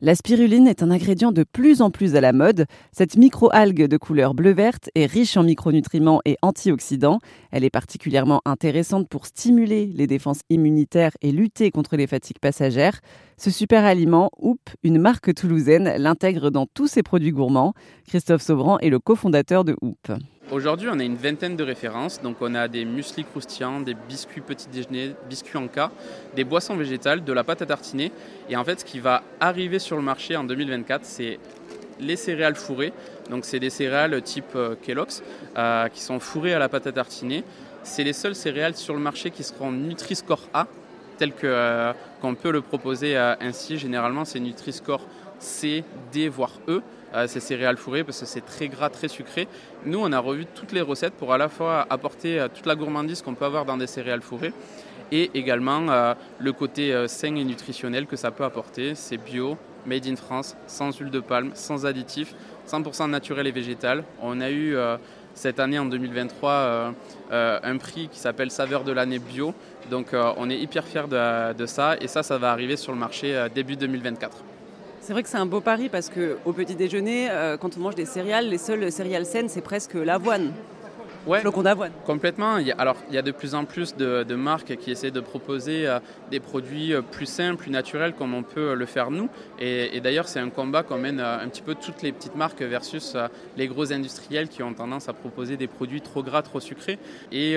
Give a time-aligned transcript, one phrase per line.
[0.00, 2.66] La spiruline est un ingrédient de plus en plus à la mode.
[2.92, 7.18] Cette micro-algue de couleur bleu-verte est riche en micronutriments et antioxydants.
[7.50, 13.00] Elle est particulièrement intéressante pour stimuler les défenses immunitaires et lutter contre les fatigues passagères.
[13.38, 17.74] Ce super aliment, Hoop, une marque toulousaine, l'intègre dans tous ses produits gourmands.
[18.06, 20.12] Christophe Sauvran est le cofondateur de Hoop.
[20.50, 22.22] Aujourd'hui, on a une vingtaine de références.
[22.22, 25.90] Donc, on a des muesli croustillants, des biscuits petit déjeuner, biscuits en cas,
[26.36, 28.12] des boissons végétales, de la pâte à tartiner.
[28.48, 31.38] Et en fait, ce qui va arriver sur le marché en 2024, c'est
[32.00, 32.94] les céréales fourrées.
[33.28, 35.22] Donc, c'est des céréales type euh, Kellogg's
[35.58, 37.44] euh, qui sont fourrées à la pâte à tartiner.
[37.82, 40.66] C'est les seules céréales sur le marché qui seront Nutri-Score A,
[41.18, 41.92] tel euh,
[42.22, 43.76] qu'on peut le proposer ainsi.
[43.76, 45.02] Généralement, c'est Nutri-Score
[45.38, 46.82] C, D, voire E
[47.26, 49.48] ces céréales fourrées parce que c'est très gras, très sucré.
[49.84, 52.74] Nous, on a revu toutes les recettes pour à la fois apporter euh, toute la
[52.74, 54.52] gourmandise qu'on peut avoir dans des céréales fourrées
[55.10, 58.94] et également euh, le côté euh, sain et nutritionnel que ça peut apporter.
[58.94, 59.56] C'est bio,
[59.86, 62.34] made in France, sans huile de palme, sans additifs,
[62.68, 64.04] 100% naturel et végétal.
[64.20, 64.76] On a eu
[65.32, 66.92] cette année en 2023
[67.30, 69.54] un prix qui s'appelle Saveur de l'année bio.
[69.90, 72.98] Donc on est hyper fiers de, de, ça et ça, ça va arriver sur le
[72.98, 74.44] marché début 2024.
[75.08, 77.94] C'est vrai que c'est un beau pari parce qu'au petit déjeuner, euh, quand on mange
[77.94, 80.52] des céréales, les seules céréales saines, c'est presque l'avoine.
[81.26, 81.92] Ouais, flocon d'avoine.
[82.04, 82.56] Complètement.
[82.76, 85.98] alors, il y a de plus en plus de, marques qui essaient de proposer euh,
[86.30, 89.30] des produits euh, plus sains, plus naturels, comme on peut le faire nous.
[89.58, 93.16] Et, d'ailleurs, c'est un combat qu'on mène un petit peu toutes les petites marques versus
[93.56, 96.98] les gros industriels qui ont tendance à proposer des produits trop gras, trop sucrés.
[97.32, 97.56] Et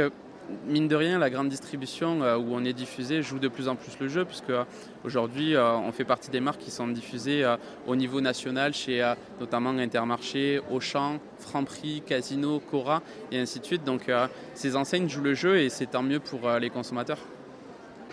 [0.65, 3.75] mine de rien, la grande distribution euh, où on est diffusé joue de plus en
[3.75, 4.63] plus le jeu, puisque euh,
[5.03, 7.45] aujourd'hui, euh, on fait partie des marques qui sont diffusées
[7.87, 13.83] au niveau national chez notamment Intermarché, Auchan, Franprix, Casino, Cora et ainsi de suite.
[13.83, 14.11] Donc
[14.53, 17.17] ces enseignes jouent le jeu et c'est tant mieux pour les consommateurs.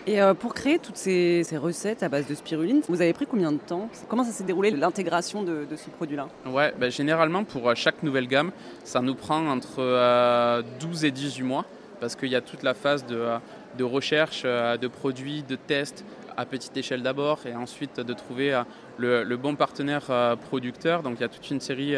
[0.07, 3.57] Et pour créer toutes ces, recettes à base de spiruline, vous avez pris combien de
[3.57, 3.89] temps?
[4.07, 6.27] Comment ça s'est déroulé l'intégration de, ce produit-là?
[6.47, 8.51] Ouais, bah, généralement pour chaque nouvelle gamme,
[8.83, 11.65] ça nous prend entre 12 et 18 mois
[11.99, 16.03] parce qu'il y a toute la phase de, recherche euh, de produits, de tests
[16.37, 18.63] à petite échelle d'abord et ensuite de trouver euh,
[18.97, 21.03] le, bon partenaire euh, producteur.
[21.03, 21.95] Donc il y a toute une série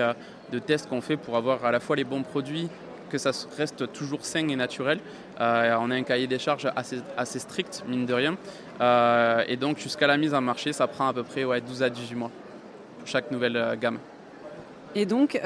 [0.52, 2.70] de tests qu'on fait pour avoir à la fois les bons produits,
[3.10, 5.00] que ça reste toujours sain et naturel.
[5.40, 5.44] on
[5.92, 8.38] a un cahier des charges assez, strict, mine de rien.
[9.48, 12.16] et donc jusqu'à la mise en marché, ça prend à peu près 12 à 18
[12.16, 12.32] mois
[13.00, 14.00] pour chaque nouvelle gamme.
[14.96, 15.40] Et donc,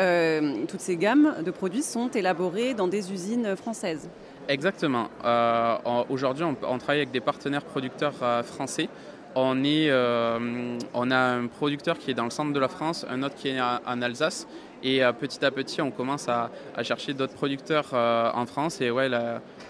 [0.68, 4.10] toutes ces gammes de produits sont élaborées dans des usines françaises?
[4.48, 5.10] Exactement.
[5.24, 5.78] Euh,
[6.10, 8.90] aujourd'hui, on, travaille avec des partenaires producteurs euh, français.
[9.36, 13.06] On, est, euh, on a un producteur qui est dans le centre de la France,
[13.10, 14.48] un autre qui est en Alsace.
[14.84, 16.52] Et petit à petit, on commence à,
[16.84, 18.80] chercher d'autres producteurs en France.
[18.82, 19.10] Et ouais,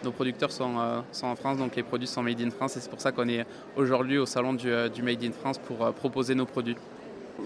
[0.03, 2.75] nos producteurs sont, sont, en France, donc les produits sont made in France.
[2.75, 3.45] Et c'est pour ça qu'on est
[3.77, 6.75] aujourd'hui au salon du, du, Made in France pour proposer nos produits.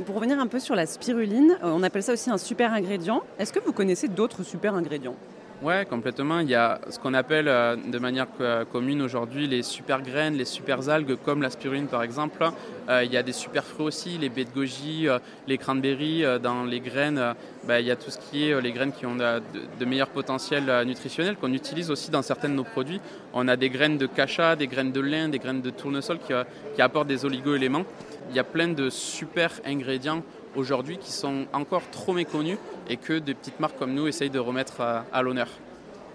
[0.06, 3.22] Pour revenir un peu sur la spiruline, on appelle ça aussi un super ingrédient.
[3.38, 5.16] Est-ce que vous connaissez d'autres super ingrédients?
[5.62, 6.40] Oui, complètement.
[6.40, 8.28] Il y a ce qu'on appelle euh, de manière
[8.72, 12.44] commune aujourd'hui les super graines, les super algues, comme la spiruline par exemple.
[12.90, 16.24] Euh, il y a des super fruits aussi, les baies de goji, euh, les cranberries.
[16.42, 17.36] Dans les graines,
[17.68, 19.42] bah, il y a tout ce qui est les graines qui ont de,
[19.80, 23.02] de meilleurs potentiels nutritionnels qu'on utilise aussi dans certains de nos produits.
[23.34, 26.34] On a des graines de cacha, des graines de lin, des graines de tournesol qui,
[26.76, 27.84] qui apportent des oligo-éléments.
[28.30, 30.24] Il y a plein de super ingrédients
[30.56, 32.58] aujourd'hui qui sont encore trop méconnus
[32.90, 35.48] et que des petites marques comme nous essayent de remettre à, l'honneur.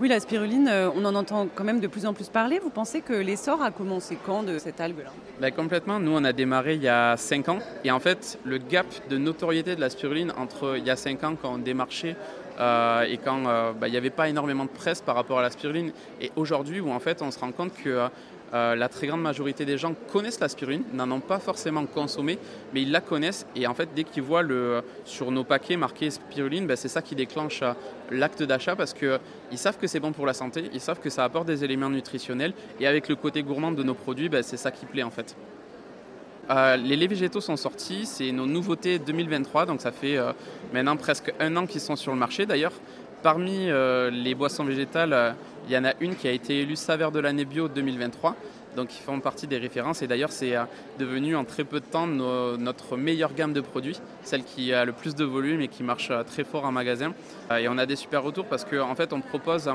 [0.01, 2.59] Oui, la spiruline, euh, on en entend quand même de plus en plus parler.
[2.59, 5.11] Vous pensez que l'essor a commencé quand de cette algue-là?
[5.41, 6.01] Ben, Complètement.
[6.01, 7.59] Nous, on a démarré il y a 5 ans.
[7.85, 11.23] Et en fait, le gap de notoriété de la spiruline entre il y a 5
[11.23, 12.17] ans quand on démarchait
[12.59, 15.43] euh, et quand euh, ben, il n'y avait pas énormément de presse par rapport à
[15.43, 18.09] la spiruline, et aujourd'hui où en fait on se rend compte que euh,
[18.55, 22.39] la très grande majorité des gens connaissent l'aspirine, n'en ont pas forcément consommé,
[22.73, 23.47] mais ils la connaissent.
[23.57, 27.03] Et en fait, dès qu'ils voient le, sur nos paquets marqué spiruline, ben, c'est ça
[27.03, 27.73] qui déclenche euh,
[28.11, 29.19] l'acte d'achat parce qu'ils
[29.55, 32.53] savent que c'est bon pour la santé, ils savent que ça apporte des éléments nutritionnels.
[32.81, 35.37] Et avec le côté gourmand de nos produits, ben, c'est ça qui plaît en fait.
[36.51, 40.19] Euh, les laits végétaux sont sortis, c'est nos nouveautés 2023, donc ça fait
[40.75, 42.45] maintenant presque un an qu'ils sont sur le marché.
[42.45, 42.73] D'ailleurs,
[43.25, 43.71] parmi
[44.13, 45.35] les boissons végétales,
[45.67, 48.37] il y en a une qui a été élue saveur de l'année bio 2023.
[48.77, 50.65] Donc ils font partie des références et d'ailleurs c'est euh,
[50.99, 54.93] devenu en très peu de temps notre meilleure gamme de produits, celle qui a le
[54.93, 57.15] plus de volume et qui marche euh, très fort en magasin.
[57.51, 59.71] Euh, et on a des super retours parce qu'en fait on propose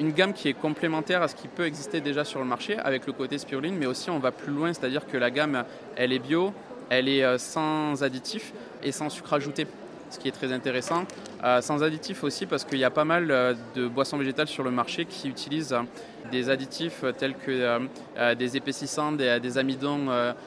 [0.00, 3.06] une gamme qui est complémentaire à ce qui peut exister déjà sur le marché avec
[3.06, 5.64] le côté spiruline, mais aussi on va plus loin, c'est-à-dire que la gamme
[5.94, 6.52] elle est bio,
[6.90, 8.52] elle est sans additifs
[8.82, 9.66] et sans sucre ajouté.
[10.10, 11.04] ce qui est très intéressant.
[11.60, 15.04] Sans additifs aussi parce qu'il y a pas mal de boissons végétales sur le marché
[15.04, 15.76] qui utilisent
[16.32, 17.80] des additifs tels que
[18.34, 20.06] des épaississants, des, amidons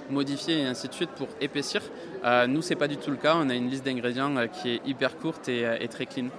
[0.10, 1.82] modifiés et ainsi de suite pour épaissir.
[2.48, 3.36] nous, c'est pas du tout le cas.
[3.38, 6.30] On a une liste d'ingrédients qui est hyper courte et, et très clean.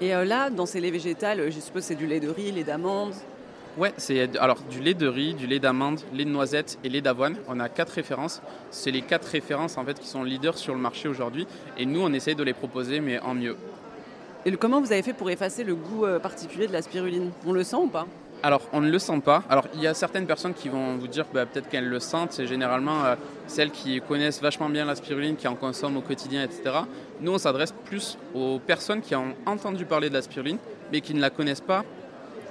[0.00, 3.12] Et là, dans ces laits végétales, je suppose c'est du lait de riz, lait d'amande?
[3.76, 7.00] Ouais, c'est alors du lait de riz, du lait d'amande, lait de noisette et lait
[7.00, 7.36] d'avoine.
[7.48, 8.40] On a quatre références.
[8.70, 11.48] C'est les quatre références en fait qui sont leaders sur le marché aujourd'hui.
[11.76, 13.56] Et nous, on essaye de les proposer, mais en mieux.
[14.46, 17.30] Et comment vous avez fait pour effacer le goût euh, particulier de la spiruline?
[17.46, 18.06] On le sent ou pas?
[18.42, 19.42] Alors, on ne le sent pas.
[19.48, 22.32] Alors, il y a certaines personnes qui vont vous dire bah, peut-être qu'elles le sentent.
[22.32, 23.14] C'est généralement euh,
[23.46, 26.80] celles qui connaissent vachement bien la spiruline, qui en consomment au quotidien, etc.
[27.22, 30.58] Nous, on s'adresse plus aux personnes qui ont entendu parler de la spiruline,
[30.92, 31.82] mais qui ne la connaissent pas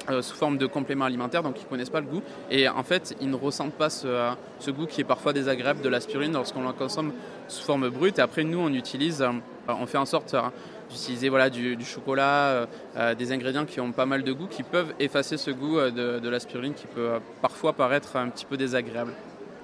[0.10, 2.24] euh, sous forme de complément alimentaire, donc ils ne connaissent pas le goût.
[2.50, 6.00] Et en fait, ils ne ressentent pas ce, goût qui est parfois désagréable de la
[6.00, 7.13] spiruline lorsqu'on la consomme
[7.48, 8.18] sous forme brute.
[8.18, 9.24] Et après, nous, on utilise,
[9.68, 10.36] on fait en sorte
[10.89, 12.68] d'utiliser voilà, du, chocolat,
[13.18, 16.30] des ingrédients qui ont pas mal de goût, qui peuvent effacer ce goût de, de
[16.30, 19.13] la spiruline qui peut parfois paraître un petit peu désagréable.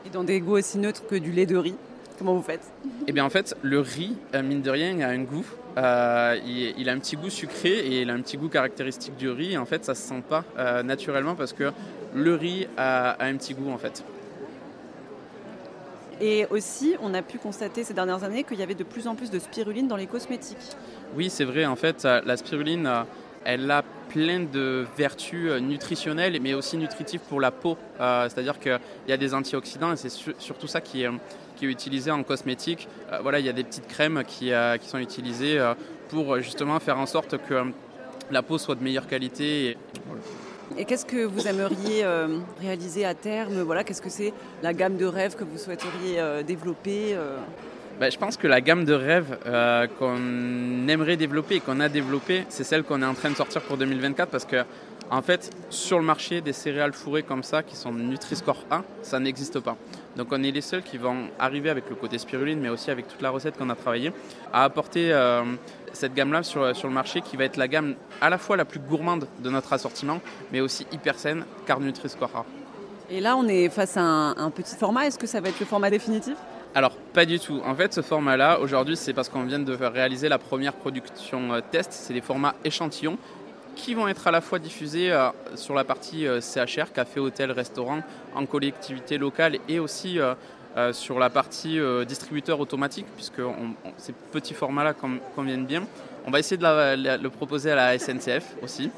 [0.05, 1.75] Et dans des goûts aussi neutres que du lait de riz
[2.17, 2.69] Comment vous faites?
[3.07, 5.45] Eh bien en fait, le riz, mine de rien, a un goût
[5.77, 9.29] euh, il, a un petit goût sucré et il a un petit goût caractéristique du
[9.29, 9.57] riz.
[9.57, 11.71] En fait, ça se sent pas euh, naturellement parce que
[12.13, 14.03] le riz a, un petit goût en fait.
[16.21, 19.15] Et aussi, on a pu constater ces dernières années qu'il y avait de plus en
[19.15, 20.57] plus de spiruline dans les cosmétiques.
[21.15, 21.65] Oui, c'est vrai.
[21.65, 22.89] En fait, euh, la spiruline,
[23.45, 27.77] elle a plein de vertus nutritionnelles, mais aussi nutritives pour la peau.
[27.97, 31.09] C'est-à-dire qu'il y a des antioxydants et c'est surtout ça qui est
[31.67, 32.87] utilisé en cosmétique.
[33.11, 35.73] Euh, voilà, il y a des petites crèmes qui, euh, sont utilisées euh,
[36.09, 37.71] pour justement faire en sorte que
[38.31, 39.77] la peau soit de meilleure qualité.
[40.87, 42.05] Qu'est-ce que vous aimeriez
[42.59, 43.61] réaliser à terme?
[43.61, 44.33] Voilà, qu'est-ce que c'est
[44.63, 47.15] la gamme de rêves que vous souhaiteriez développer
[47.99, 49.37] ben, je pense que la gamme de rêves
[49.99, 53.61] qu'on aimerait développer et qu'on a développée, c'est celle qu'on est en train de sortir
[53.61, 54.63] pour 2024 parce que
[55.11, 59.19] en fait, sur le marché, des céréales fourrées comme ça, qui sont Nutri-Score 1, ça
[59.19, 59.75] n'existe pas.
[60.15, 63.07] Donc on est les seuls qui vont arriver avec le côté spiruline, mais aussi avec
[63.07, 64.11] toute la recette qu'on a travaillée,
[64.53, 65.43] à apporter euh,
[65.93, 68.65] cette gamme-là sur, sur le marché qui va être la gamme à la fois la
[68.65, 70.21] plus gourmande de notre assortiment,
[70.51, 72.45] mais aussi hyper saine, car Nutri-Score A.
[73.11, 75.07] Et là, on est face à un, petit format.
[75.07, 76.35] Est-ce que ça va être le format définitif?
[76.75, 77.59] Alors pas du tout.
[77.65, 81.61] En fait, ce format-là, aujourd'hui, c'est parce qu'on vient de réaliser la première production euh,
[81.71, 81.91] test.
[81.91, 83.17] C'est des formats échantillons
[83.75, 87.51] qui vont être à la fois diffusés euh, sur la partie euh, CHR, café, hôtel,
[87.51, 88.01] restaurant,
[88.35, 90.19] en collectivité locale et aussi
[90.77, 93.41] euh, sur la partie distributeur automatique, puisque
[93.97, 94.93] ces petits formats-là
[95.35, 95.83] conviennent bien.
[96.25, 98.91] On va essayer de le proposer à la SNCF aussi.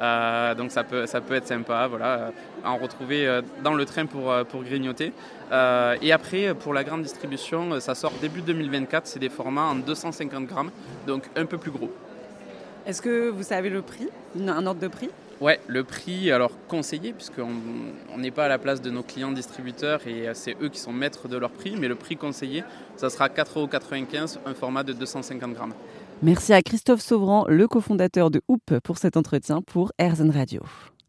[0.00, 2.32] donc ça peut, ça peut être sympa, voilà,
[2.64, 5.12] à en retrouver dans le train pour, pour grignoter.
[5.50, 10.46] et après, pour la grande distribution, ça sort début 2024, c'est des formats en 250
[10.46, 10.70] grammes,
[11.06, 11.90] donc un peu plus gros.
[12.86, 14.08] Est-ce que vous savez le prix
[14.38, 15.10] Un ordre de prix?
[15.40, 20.06] Ouais, le prix, alors conseillé, puisqu'on n'est pas à la place de nos clients distributeurs
[20.06, 22.64] et c'est eux qui sont maîtres de leur prix, mais le prix conseillé,
[22.96, 25.74] ça sera 4,95€, un format de 250 grammes.
[26.22, 30.62] Merci à Christophe Sauvran, le cofondateur de Hoop, pour cet entretien pour Airzen Radio.